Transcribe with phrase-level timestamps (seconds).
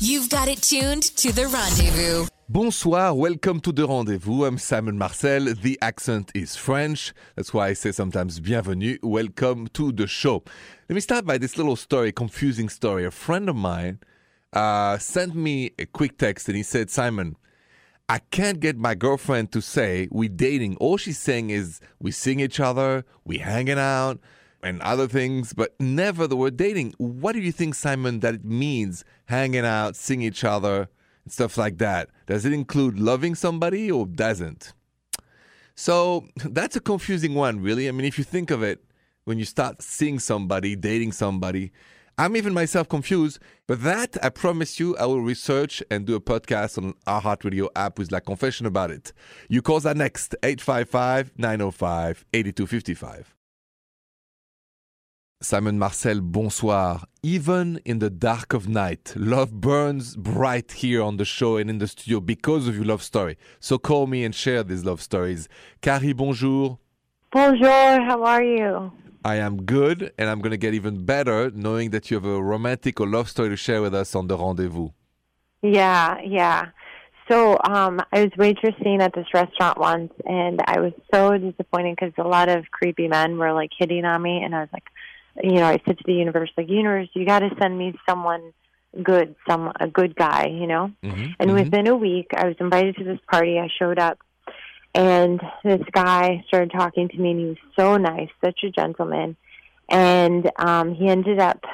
[0.00, 2.28] You've got it tuned to the rendezvous.
[2.48, 4.44] Bonsoir, welcome to the rendezvous.
[4.44, 5.52] I'm Simon Marcel.
[5.52, 7.12] The accent is French.
[7.34, 8.98] That's why I say sometimes bienvenue.
[9.02, 10.44] Welcome to the show.
[10.88, 13.06] Let me start by this little story, confusing story.
[13.06, 13.98] A friend of mine
[14.52, 17.34] uh, sent me a quick text and he said, Simon,
[18.08, 20.76] I can't get my girlfriend to say we're dating.
[20.76, 24.20] All she's saying is we seeing each other, we hanging out,
[24.62, 26.94] and other things, but never the word dating.
[26.98, 30.88] What do you think, Simon, that it means hanging out, seeing each other,
[31.24, 32.10] and stuff like that?
[32.26, 34.72] Does it include loving somebody or doesn't?
[35.74, 37.88] So that's a confusing one, really.
[37.88, 38.84] I mean, if you think of it,
[39.24, 41.70] when you start seeing somebody, dating somebody,
[42.20, 43.38] I'm even myself confused,
[43.68, 47.96] but that I promise you, I will research and do a podcast on iHeartRadio app
[47.96, 49.12] with La Confession about it.
[49.48, 53.37] You call that next 855 905 8255.
[55.40, 57.00] Simon Marcel, bonsoir.
[57.22, 61.78] Even in the dark of night, love burns bright here on the show and in
[61.78, 63.38] the studio because of your love story.
[63.60, 65.48] So call me and share these love stories.
[65.80, 66.80] Carrie, bonjour.
[67.30, 68.90] Bonjour, how are you?
[69.24, 72.42] I am good, and I'm going to get even better knowing that you have a
[72.42, 74.88] romantic or love story to share with us on the rendezvous.
[75.62, 76.70] Yeah, yeah.
[77.30, 82.12] So um, I was waitressing at this restaurant once, and I was so disappointed because
[82.18, 84.84] a lot of creepy men were like hitting on me, and I was like,
[85.42, 88.52] you know, I said to the universe, like, universe, you got to send me someone
[89.02, 90.90] good, some a good guy, you know.
[91.02, 91.32] Mm-hmm.
[91.38, 91.54] And mhm.
[91.54, 93.58] within a week, I was invited to this party.
[93.58, 94.18] I showed up,
[94.94, 99.36] and this guy started talking to me, and he was so nice, such a gentleman.
[99.88, 101.64] And um, he ended up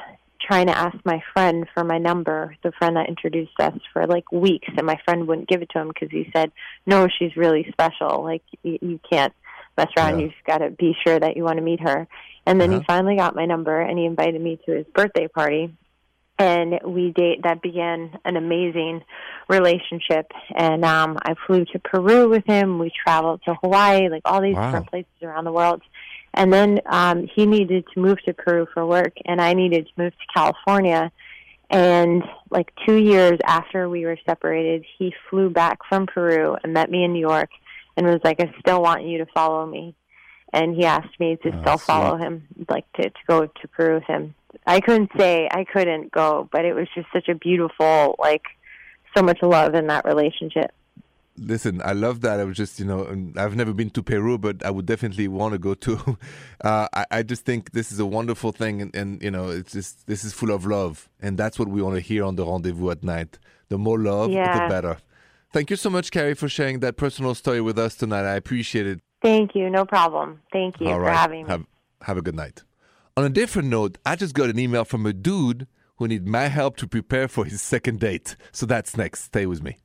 [0.41, 4.31] trying to ask my friend for my number, the friend that introduced us, for like
[4.31, 6.51] weeks, and my friend wouldn't give it to him because he said,
[6.85, 8.23] "No, she's really special.
[8.23, 9.33] Like you, you can't
[9.77, 10.19] mess around.
[10.19, 10.25] Yeah.
[10.25, 12.07] You've got to be sure that you want to meet her."
[12.45, 12.79] And then Uh-huh.
[12.81, 15.73] he finally got my number, and he invited me to his birthday party
[16.37, 19.01] and we date that began an amazing
[19.47, 24.41] relationship and um I flew to Peru with him we traveled to Hawaii like all
[24.41, 24.65] these Wow.
[24.65, 25.81] different places around the world
[26.33, 30.01] and then um he needed to move to Peru for work and I needed to
[30.01, 31.09] move to California
[31.69, 36.91] and like 2 years after we were separated he flew back from Peru and met
[36.91, 37.49] me in New York
[37.97, 39.95] and was like I still want you to follow me
[40.53, 43.95] and he asked me to Oh, still follow him like to to go to Peru
[43.95, 44.35] with him
[44.65, 48.43] I couldn't say I couldn't go, but it was just such a beautiful, like,
[49.15, 50.71] so much love in that relationship.
[51.37, 52.39] Listen, I love that.
[52.39, 55.27] I was just, you know, um, I've never been to Peru, but I would definitely
[55.27, 56.17] want to go to.
[56.63, 59.73] Uh, I, I just think this is a wonderful thing, and, and you know, it's
[59.73, 62.43] just this is full of love, and that's what we want to hear on the
[62.43, 63.37] rendezvous at night.
[63.69, 64.97] The more love, the better.
[65.55, 68.25] Thank you so much, Carrie, for sharing that personal story with us tonight.
[68.25, 68.99] I appreciate it.
[69.21, 69.69] Thank you.
[69.69, 70.41] No problem.
[70.51, 71.49] Thank you All for right, having me.
[71.49, 71.65] have
[72.01, 72.63] have a good night.
[73.15, 75.65] On a different note, I just got an email from a dude
[75.95, 78.35] who needs my help to prepare for his second date.
[78.51, 79.23] So that's next.
[79.23, 79.77] Stay with me.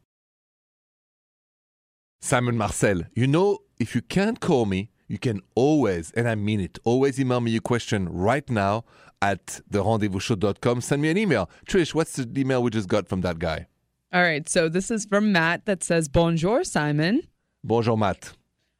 [2.20, 6.58] Simon Marcel, you know, if you can't call me, you can always, and I mean
[6.58, 8.84] it, always email me your question right now
[9.22, 10.80] at therendezvousshow.com.
[10.80, 11.48] Send me an email.
[11.64, 13.68] Trish, what's the email we just got from that guy?
[14.12, 17.22] All right, so this is from Matt that says, Bonjour, Simon.
[17.62, 18.32] Bonjour, Matt.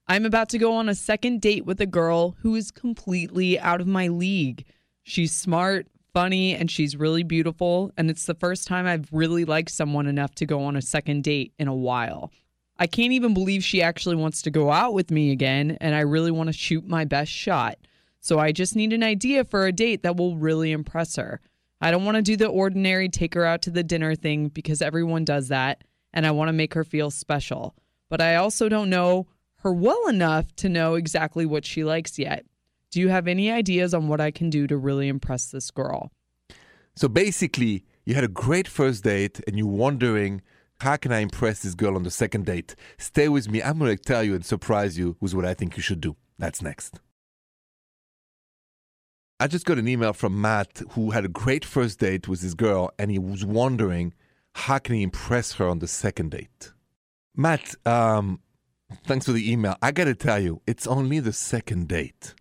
[0.09, 3.81] I'm about to go on a second date with a girl who is completely out
[3.81, 4.65] of my league.
[5.05, 7.93] She's smart, funny, and she's really beautiful.
[7.97, 11.23] And it's the first time I've really liked someone enough to go on a second
[11.23, 12.33] date in a while.
[12.81, 16.01] I can't even believe she actually wants to go out with me again, and I
[16.01, 17.79] really want to shoot my best shot.
[18.19, 21.41] So I just need an idea for a date that will really impress her.
[21.81, 24.83] I don't want to do the ordinary take her out to the dinner thing because
[24.83, 25.83] everyone does that,
[26.13, 27.75] and I want to make her feel special.
[28.09, 29.29] But I also don't know
[29.61, 32.45] her well enough to know exactly what she likes yet.
[32.91, 36.11] Do you have any ideas on what I can do to really impress this girl?
[36.97, 40.43] So basically, you had a great first date and you're wondering,
[40.81, 42.75] how can I impress this girl on the second date?
[42.99, 43.63] Stay with me.
[43.63, 46.17] I'm going to tell you and surprise you with what I think you should do.
[46.39, 47.01] That's next.
[49.43, 52.53] I just got an email from Matt who had a great first date with this
[52.53, 54.13] girl and he was wondering,
[54.53, 56.75] how can he impress her on the second date?
[57.35, 58.41] Matt, um,
[59.07, 59.77] thanks for the email.
[59.81, 62.35] I got to tell you, it's only the second date.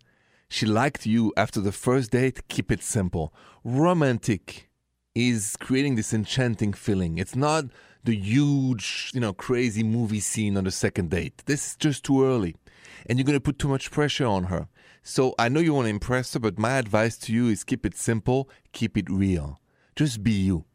[0.50, 2.50] She liked you after the first date.
[2.50, 3.33] Keep it simple.
[3.63, 4.69] Romantic
[5.15, 7.18] is creating this enchanting feeling.
[7.18, 7.63] It's not
[8.03, 11.44] the huge, you know, crazy movie scene on the second date.
[11.45, 12.57] This is just too early.
[13.06, 14.68] And you're going to put too much pressure on her.
[15.04, 17.86] So I know you want to impress her, but my advice to you is keep
[17.86, 19.60] it simple, keep it real.
[19.96, 20.66] Just be you.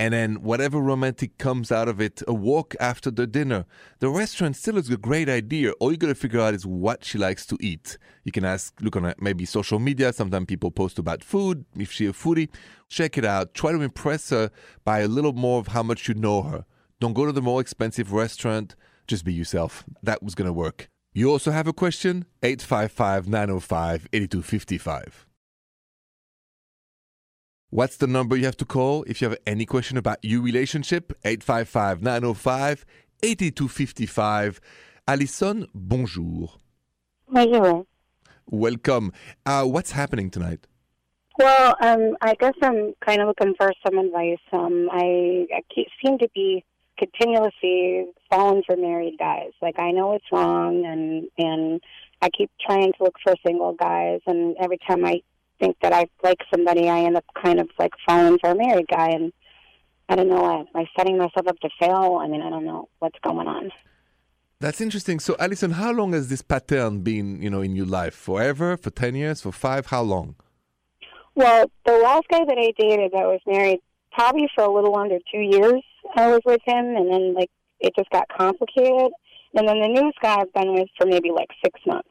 [0.00, 3.66] and then whatever romantic comes out of it, a walk after the dinner.
[3.98, 5.72] The restaurant still is a great idea.
[5.72, 7.98] All you got to figure out is what she likes to eat.
[8.24, 10.14] You can ask, look on uh, maybe social media.
[10.14, 11.66] Sometimes people post about food.
[11.76, 12.48] If she's a foodie,
[12.88, 13.52] check it out.
[13.52, 14.50] Try to impress her
[14.84, 16.64] by a little more of how much you know her.
[16.98, 18.76] Don't go to the more expensive restaurant.
[19.06, 19.84] Just be yourself.
[20.02, 20.89] That was to work.
[21.12, 22.24] You also have a question?
[22.42, 25.26] 855 905 8255.
[27.70, 31.12] What's the number you have to call if you have any question about your relationship?
[31.24, 32.84] 855 905
[33.22, 34.60] 8255.
[35.08, 36.50] Alison, bonjour.
[37.28, 37.86] Bonjour.
[38.46, 39.12] Welcome.
[39.44, 40.66] Uh, what's happening tonight?
[41.38, 44.38] Well, um, I guess I'm kind of looking for some advice.
[44.52, 45.62] Um, I, I
[46.04, 46.64] seem to be
[47.00, 49.52] continuously falling for married guys.
[49.60, 51.80] Like I know it's wrong, and and
[52.22, 55.22] I keep trying to look for single guys, and every time I
[55.58, 58.88] think that I like somebody, I end up kind of like falling for a married
[58.88, 59.32] guy, and
[60.08, 60.42] I don't know.
[60.42, 60.60] Why.
[60.60, 62.20] Am I setting myself up to fail?
[62.22, 63.72] I mean, I don't know what's going on.
[64.60, 65.20] That's interesting.
[65.20, 68.14] So, Alison, how long has this pattern been, you know, in your life?
[68.14, 68.76] Forever?
[68.76, 69.40] For ten years?
[69.40, 69.86] For five?
[69.86, 70.36] How long?
[71.34, 73.80] Well, the last guy that I dated that was married,
[74.12, 75.82] probably for a little under two years,
[76.16, 79.12] I was with him, and then like it just got complicated.
[79.54, 82.08] And then the newest guy I've been with for maybe like six months.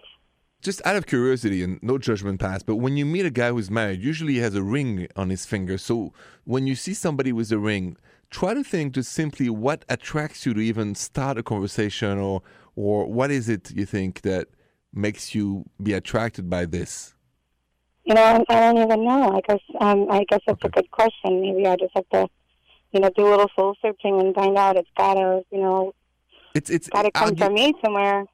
[0.61, 3.71] Just out of curiosity and no judgment passed, but when you meet a guy who's
[3.71, 5.77] married, usually he has a ring on his finger.
[5.77, 6.11] So
[6.43, 7.95] when you see somebody with a ring,
[8.29, 12.41] try to think just simply what attracts you to even start a conversation or
[12.75, 14.47] or what is it you think that
[14.93, 17.15] makes you be attracted by this?
[18.05, 19.35] You know, I, I don't even know.
[19.35, 21.41] I guess um, I guess that's a good question.
[21.41, 22.27] Maybe I just have to,
[22.91, 24.77] you know, do a little soul searching and find out.
[24.77, 25.93] It's gotta, you know,
[26.55, 28.25] It's it's gotta come from me somewhere.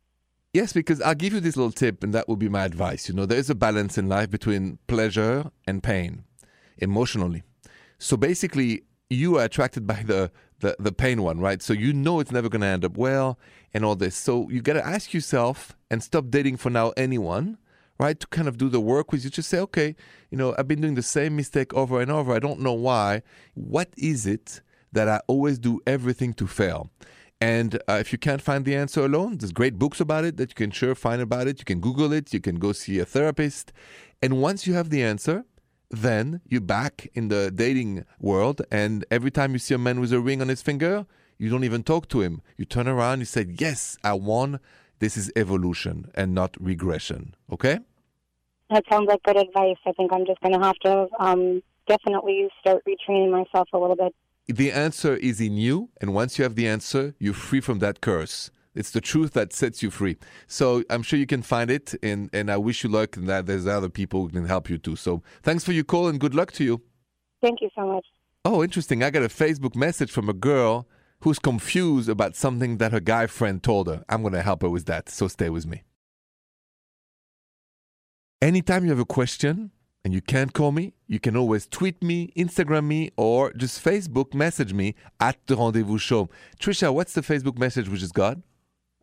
[0.54, 3.10] Yes, because I'll give you this little tip, and that will be my advice.
[3.10, 6.24] You know, there is a balance in life between pleasure and pain,
[6.78, 7.44] emotionally.
[7.98, 11.62] So basically, you are attracted by the, the, the pain one, right?
[11.62, 13.38] So you know it's never going to end up well
[13.74, 14.16] and all this.
[14.16, 17.58] So you got to ask yourself and stop dating for now anyone,
[17.98, 18.20] right?
[18.20, 19.30] To kind of do the work with you.
[19.30, 19.96] Just say, okay,
[20.30, 22.34] you know, I've been doing the same mistake over and over.
[22.34, 23.22] I don't know why.
[23.54, 24.62] What is it
[24.92, 26.90] that I always do everything to fail?
[27.42, 30.50] And uh, if you can't find the answer alone, there's great books about it that
[30.50, 31.60] you can sure find about it.
[31.60, 33.74] You can Google it, you can go see a therapist.
[34.22, 35.44] And once you have the answer,
[35.90, 38.62] then you're back in the dating world.
[38.72, 41.06] And every time you see a man with a ring on his finger,
[41.38, 42.42] you don't even talk to him.
[42.58, 44.60] You turn around, you say, Yes, I won.
[45.00, 47.36] This is evolution and not regression.
[47.52, 47.80] Okay?
[48.70, 49.78] That sounds like good advice.
[49.86, 53.96] I think I'm just going to have to um, definitely start retraining myself a little
[53.96, 54.16] bit.
[54.48, 55.90] The answer is in you.
[56.02, 58.52] And once you have the answer, you're free from that curse.
[58.74, 60.18] It's the truth that sets you free.
[60.48, 63.46] So I'm sure you can find it, and, and I wish you luck, and that
[63.46, 64.98] there's other people who can help you too.
[64.98, 66.82] So thanks for your call, and good luck to you.
[67.42, 68.06] Thank you so much.
[68.44, 69.02] Oh, interesting.
[69.02, 70.88] I got a Facebook message from a girl
[71.26, 74.06] who's confused about something that her guy friend told her.
[74.08, 75.10] I'm going to help her with that.
[75.10, 75.82] So stay with me.
[78.44, 79.72] Anytime you have a question
[80.04, 84.36] and you can't call me, you can always tweet me, Instagram me, or just Facebook
[84.36, 86.30] message me at the Rendezvous Show.
[86.60, 88.38] Trisha, what's the Facebook message we just got?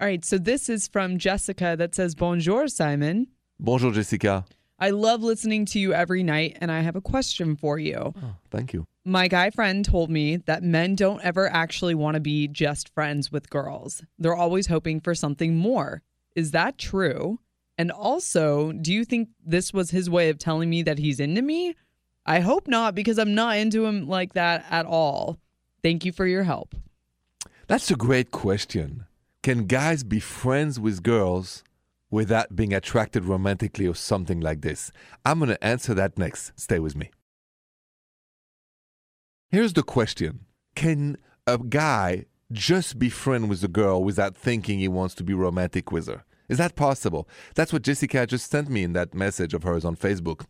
[0.01, 3.27] All right, so this is from Jessica that says, Bonjour, Simon.
[3.59, 4.45] Bonjour, Jessica.
[4.79, 8.15] I love listening to you every night, and I have a question for you.
[8.17, 8.87] Oh, thank you.
[9.04, 13.32] My guy friend told me that men don't ever actually want to be just friends
[13.32, 14.04] with girls.
[14.16, 16.02] They're always hoping for something more.
[16.37, 17.40] Is that true?
[17.76, 21.43] And also, do you think this was his way of telling me that he's into
[21.43, 21.75] me?
[22.25, 25.37] I hope not, because I'm not into him like that at all.
[25.82, 26.76] Thank you for your help.
[27.66, 29.06] That's a great question.
[29.42, 31.64] Can guys be friends with girls
[32.09, 34.92] without being attracted romantically or something like this?
[35.26, 36.52] I'm going to answer that next.
[36.54, 37.11] Stay with me.
[39.52, 44.88] Here's the question Can a guy just be friend with a girl without thinking he
[44.88, 46.25] wants to be romantic with her?
[46.49, 47.28] Is that possible?
[47.54, 50.47] That's what Jessica just sent me in that message of hers on Facebook.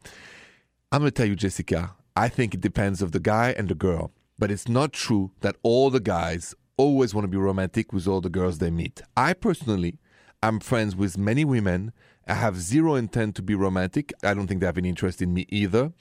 [0.93, 3.75] I'm going to tell you, Jessica, I think it depends of the guy and the
[3.75, 4.13] girl.
[4.39, 8.21] But it's not true that all the guys always want to be romantic with all
[8.21, 9.03] the girls they meet.
[9.17, 9.99] I personally
[10.45, 11.93] am friends with many women.
[12.29, 14.13] I have zero intent to be romantic.
[14.23, 15.93] I don't think they have any interest in me either.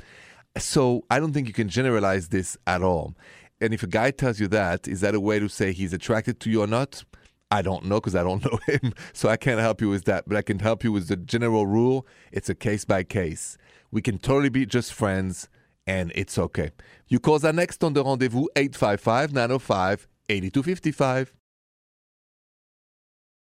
[0.57, 3.15] So I don't think you can generalize this at all.
[3.59, 6.39] And if a guy tells you that, is that a way to say he's attracted
[6.41, 7.03] to you or not?
[7.51, 8.93] I don't know because I don't know him.
[9.13, 10.27] So I can't help you with that.
[10.27, 12.07] But I can help you with the general rule.
[12.31, 13.57] It's a case by case.
[13.91, 15.49] We can totally be just friends
[15.85, 16.71] and it's okay.
[17.07, 21.33] You calls are next on the rendezvous 855 905 8255.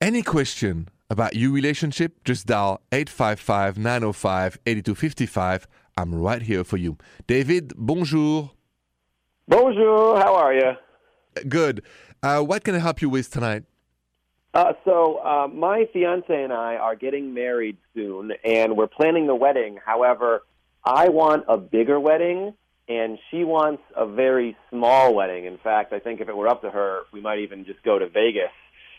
[0.00, 5.66] Any question about your relationship, just dial 855 905 8255.
[5.98, 6.98] I'm right here for you.
[7.26, 8.50] David, bonjour.
[9.48, 10.72] Bonjour, how are you?
[11.48, 11.82] Good.
[12.22, 13.64] Uh, what can I help you with tonight?
[14.52, 19.34] Uh, so, uh, my fiance and I are getting married soon, and we're planning the
[19.34, 19.78] wedding.
[19.84, 20.42] However,
[20.84, 22.54] I want a bigger wedding,
[22.88, 25.46] and she wants a very small wedding.
[25.46, 27.98] In fact, I think if it were up to her, we might even just go
[27.98, 28.52] to Vegas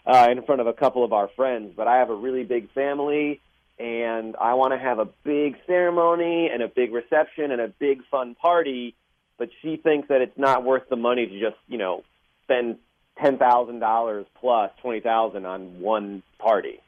[0.05, 1.73] uh, in front of a couple of our friends.
[1.75, 3.41] But I have a really big family,
[3.79, 8.01] and I want to have a big ceremony and a big reception and a big
[8.09, 8.95] fun party.
[9.37, 12.03] But she thinks that it's not worth the money to just, you know,
[12.43, 12.77] spend
[13.21, 16.79] ten thousand dollars plus twenty thousand on one party.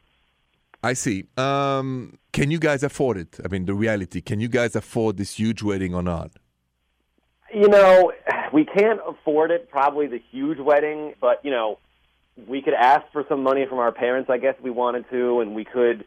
[0.83, 1.25] I see.
[1.37, 3.39] Um, can you guys afford it?
[3.43, 4.21] I mean, the reality.
[4.21, 6.31] Can you guys afford this huge wedding or not?
[7.53, 8.13] You know,
[8.53, 9.69] we can't afford it.
[9.69, 11.79] Probably the huge wedding, but you know,
[12.47, 14.29] we could ask for some money from our parents.
[14.29, 16.05] I guess we wanted to, and we could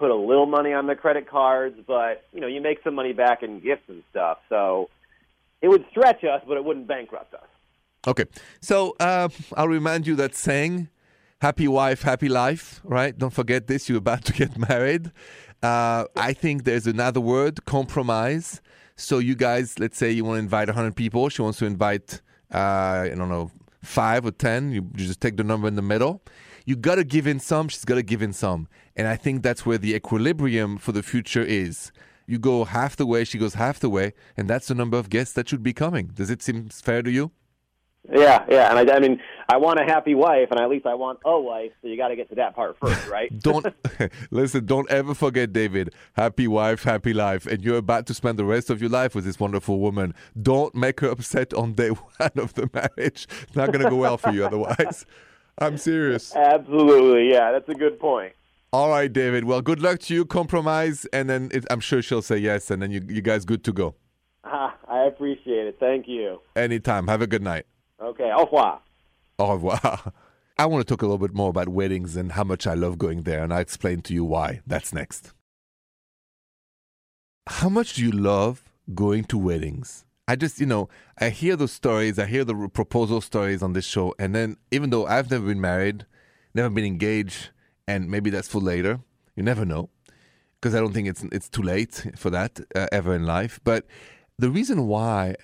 [0.00, 1.76] put a little money on the credit cards.
[1.86, 4.38] But you know, you make some money back in gifts and stuff.
[4.48, 4.88] So
[5.60, 7.50] it would stretch us, but it wouldn't bankrupt us.
[8.08, 8.24] Okay.
[8.60, 10.88] So uh, I'll remind you that saying,
[11.42, 13.16] happy wife, happy life, right?
[13.16, 13.88] Don't forget this.
[13.88, 15.12] You're about to get married.
[15.62, 18.62] Uh, I think there's another word, compromise.
[18.96, 21.28] So you guys, let's say you want to invite 100 people.
[21.28, 23.50] She wants to invite, uh, I don't know,
[23.82, 24.72] five or 10.
[24.72, 26.22] You, you just take the number in the middle.
[26.64, 27.68] You got to give in some.
[27.68, 28.68] She's got to give in some.
[28.96, 31.92] And I think that's where the equilibrium for the future is.
[32.26, 35.10] You go half the way, she goes half the way, and that's the number of
[35.10, 36.12] guests that should be coming.
[36.14, 37.32] Does it seem fair to you?
[38.10, 40.94] Yeah, yeah, and I, I mean, I want a happy wife, and at least I
[40.94, 41.72] want a wife.
[41.82, 43.36] So you got to get to that part first, right?
[43.42, 43.66] don't
[44.30, 44.64] listen.
[44.64, 45.92] Don't ever forget, David.
[46.14, 49.24] Happy wife, happy life, and you're about to spend the rest of your life with
[49.24, 50.14] this wonderful woman.
[50.40, 51.88] Don't make her upset on day
[52.18, 53.26] one of the marriage.
[53.42, 55.04] It's not going to go well for you otherwise.
[55.60, 56.34] I'm serious.
[56.34, 58.32] Absolutely, yeah, that's a good point.
[58.72, 59.44] All right, David.
[59.44, 60.24] Well, good luck to you.
[60.24, 63.64] Compromise, and then it, I'm sure she'll say yes, and then you, you guys good
[63.64, 63.96] to go.
[64.44, 65.76] Ah, I appreciate it.
[65.80, 66.40] Thank you.
[66.54, 67.08] Anytime.
[67.08, 67.66] Have a good night.
[68.00, 68.80] Okay, au revoir.
[69.38, 70.12] Au revoir.
[70.58, 72.98] I want to talk a little bit more about weddings and how much I love
[72.98, 74.60] going there, and I'll explain to you why.
[74.66, 75.32] That's next.
[77.46, 78.62] How much do you love
[78.94, 80.04] going to weddings?
[80.30, 83.84] I just, you know, I hear those stories, I hear the proposal stories on this
[83.84, 86.06] show, and then even though I've never been married,
[86.54, 87.50] never been engaged,
[87.88, 89.00] and maybe that's for later,
[89.34, 89.90] you never know,
[90.54, 93.58] because I don't think it's it's too late for that uh, ever in life.
[93.64, 93.88] But
[94.38, 95.34] the reason why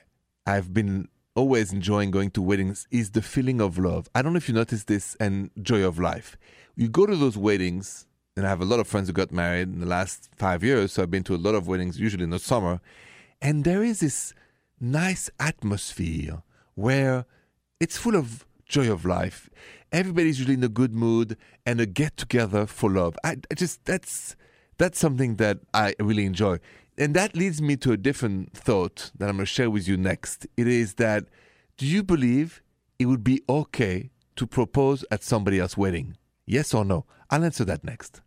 [0.47, 4.09] I've been always enjoying going to weddings is the feeling of love.
[4.15, 6.37] I don't know if you noticed this and joy of life.
[6.77, 9.67] You go to those weddings, and I have a lot of friends who got married
[9.67, 12.31] in the last five years, so I've been to a lot of weddings, usually in
[12.31, 12.81] the summer,
[13.43, 14.33] and there is this
[14.81, 16.43] nice atmosphere
[16.75, 17.27] where
[17.81, 19.49] it's full of joy of life.
[19.93, 23.17] Everybody's usually in a good mood and a get together for love.
[23.25, 24.37] I, I just that's
[24.79, 26.59] that's something that I really enjoy.
[26.99, 29.97] And that leads me to a different thought that I'm going to share with you
[29.97, 30.47] next.
[30.57, 31.25] It is that
[31.77, 32.63] do you believe
[32.99, 36.17] it would be okay to propose at somebody else's wedding?
[36.47, 37.05] Yes or no?
[37.31, 38.23] I'll answer that next.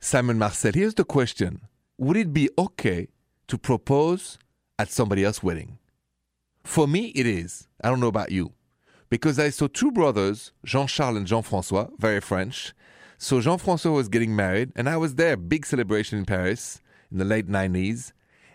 [0.00, 1.60] Simon Marcel, here's the question
[1.98, 3.08] Would it be okay
[3.48, 4.38] to propose
[4.78, 5.78] at somebody else's wedding?
[6.64, 7.66] For me, it is.
[7.82, 8.52] I don't know about you.
[9.10, 12.74] Because I saw two brothers, Jean Charles and Jean Francois, very French,
[13.16, 17.18] so Jean Francois was getting married, and I was there, big celebration in Paris in
[17.18, 18.12] the late 90s.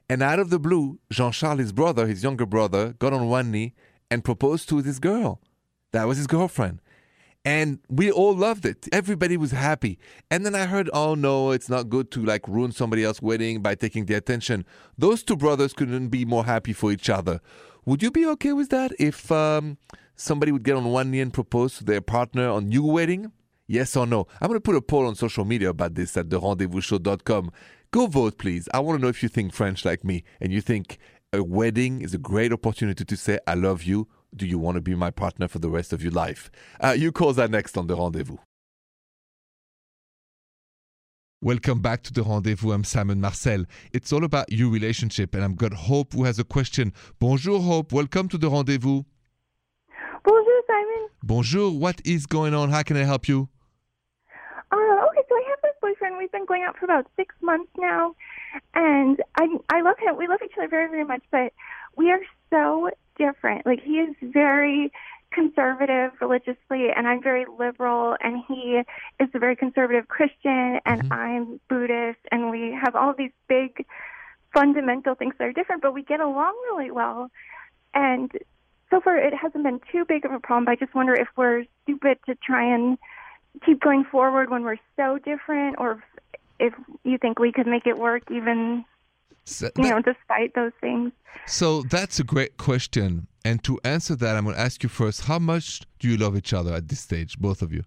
[0.07, 3.51] And out of the blue, Jean Charles, his brother, his younger brother, got on one
[3.51, 3.73] knee
[4.11, 5.41] and proposed to this girl.
[5.91, 6.81] That was his girlfriend.
[7.45, 8.87] And we all loved it.
[8.93, 9.99] Everybody was happy.
[10.31, 13.61] And then I heard, oh no, it's not good to like ruin somebody else's wedding
[13.61, 14.65] by taking the attention.
[14.97, 17.41] Those two brothers couldn't be more happy for each other.
[17.85, 19.77] Would you be okay with that if um,
[20.15, 23.31] somebody would get on one knee and propose to their partner on your wedding?
[23.67, 24.27] Yes or no?
[24.39, 27.51] I'm going to put a poll on social media about this at therendezvousshow.com.
[27.91, 28.69] Go vote, please.
[28.73, 30.97] I want to know if you think French like me and you think
[31.33, 34.07] a wedding is a great opportunity to say, I love you.
[34.35, 36.49] Do you want to be my partner for the rest of your life?
[36.79, 38.37] Uh, you call that next on The Rendezvous.
[41.39, 42.71] Welcome back to The Rendezvous.
[42.71, 43.65] I'm Simon Marcel.
[43.91, 46.93] It's all about your relationship, and I've got Hope who has a question.
[47.19, 47.91] Bonjour, Hope.
[47.91, 49.03] Welcome to The Rendezvous.
[50.23, 51.09] Bonjour, Simon.
[51.21, 51.71] Bonjour.
[51.71, 52.71] What is going on?
[52.71, 53.49] How can I help you?
[54.71, 56.17] Uh, okay, so I have this boyfriend.
[56.17, 58.15] We've been going out for about six months now,
[58.73, 60.17] and I I love him.
[60.17, 61.53] We love each other very very much, but
[61.95, 63.65] we are so different.
[63.65, 64.91] Like he is very
[65.31, 68.83] conservative religiously, and I'm very liberal, and he
[69.19, 71.11] is a very conservative Christian, and Mhm.
[71.11, 73.85] I'm Buddhist, and we have all these big
[74.53, 77.31] fundamental things that are different, but we get along really well.
[77.95, 78.31] And
[78.89, 80.65] so far, it hasn't been too big of a problem.
[80.65, 82.99] But I just wonder if we're stupid to try and
[83.65, 86.03] keep going forward when we're so different, or
[86.59, 88.85] if, if you think we could make it work even
[89.45, 91.11] So, you know, despite those things.
[91.45, 93.27] so that's a great question.
[93.43, 96.37] And to answer that, I'm going to ask you first how much do you love
[96.37, 97.83] each other at this stage, both of you?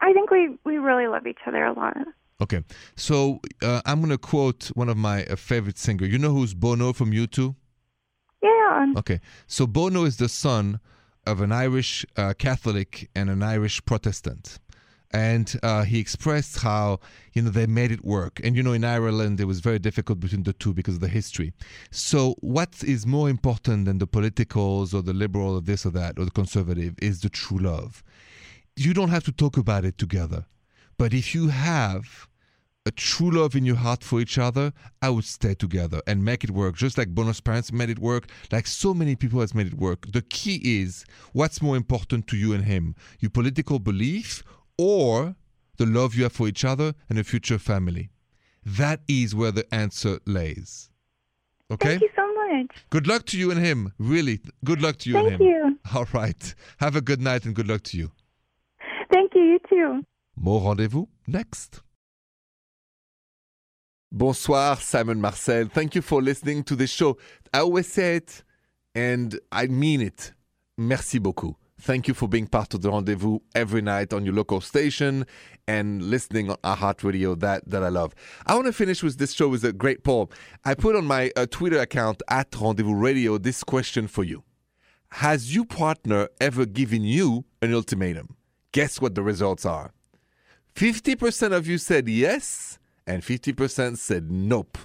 [0.00, 1.96] I think we we really love each other a lot.
[2.40, 2.62] Okay.
[2.96, 6.10] So uh, I'm going to quote one of my uh, favorite singers.
[6.10, 7.54] You know who's Bono from U2?
[8.42, 8.92] Yeah.
[8.98, 9.20] Okay.
[9.46, 10.80] So Bono is the son
[11.26, 14.58] of an Irish uh, Catholic and an Irish Protestant.
[15.14, 16.98] And uh, he expressed how,
[17.34, 18.40] you know, they made it work.
[18.42, 21.08] And, you know, in Ireland, it was very difficult between the two because of the
[21.08, 21.52] history.
[21.92, 26.18] So, what is more important than the politicals or the liberal or this or that
[26.18, 28.02] or the conservative is the true love.
[28.74, 30.46] You don't have to talk about it together.
[30.98, 32.26] But if you have
[32.84, 36.42] a true love in your heart for each other, I would stay together and make
[36.42, 36.76] it work.
[36.76, 40.10] Just like Bono's parents made it work, like so many people has made it work.
[40.12, 44.42] The key is what's more important to you and him, your political belief
[44.78, 45.36] or
[45.76, 48.10] the love you have for each other and a future family.
[48.64, 50.90] That is where the answer lays.
[51.70, 51.98] Okay?
[51.98, 52.76] Thank you so much.
[52.90, 53.92] Good luck to you and him.
[53.98, 55.46] Really, good luck to you and Thank him.
[55.46, 55.78] you.
[55.94, 56.54] All right.
[56.78, 58.12] Have a good night and good luck to you.
[59.12, 59.42] Thank you.
[59.42, 60.04] You too.
[60.36, 61.80] More rendezvous next.
[64.10, 65.66] Bonsoir, Simon Marcel.
[65.66, 67.18] Thank you for listening to the show.
[67.52, 68.44] I always say it,
[68.94, 70.32] and I mean it.
[70.78, 71.56] Merci beaucoup.
[71.84, 75.26] Thank you for being part of the rendezvous every night on your local station
[75.68, 78.14] and listening on iHeartRadio that, that I love.
[78.46, 80.28] I want to finish with this show with a great poem.
[80.64, 84.44] I put on my uh, Twitter account at Rendezvous Radio this question for you.
[85.10, 88.34] Has your partner ever given you an ultimatum?
[88.72, 89.92] Guess what the results are.
[90.76, 94.78] 50% of you said yes, and 50% said nope.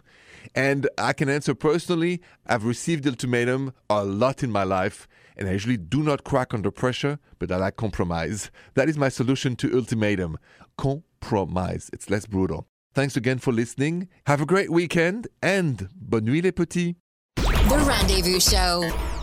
[0.53, 5.07] And I can answer personally, I've received ultimatum a lot in my life,
[5.39, 8.51] and I usually do not crack under pressure, but I like compromise.
[8.75, 10.37] That is my solution to ultimatum.
[10.77, 11.89] Compromise.
[11.93, 12.67] It's less brutal.
[12.93, 14.09] Thanks again for listening.
[14.27, 16.95] Have a great weekend, and bonne nuit les petits.
[17.35, 19.18] The Rendezvous Show.